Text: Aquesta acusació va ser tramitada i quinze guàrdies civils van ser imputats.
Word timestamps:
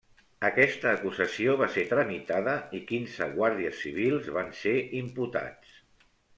Aquesta 0.47 0.87
acusació 0.91 1.53
va 1.59 1.67
ser 1.75 1.83
tramitada 1.91 2.57
i 2.79 2.83
quinze 2.93 3.29
guàrdies 3.37 3.79
civils 3.85 4.33
van 4.41 4.53
ser 4.65 4.77
imputats. 5.05 5.81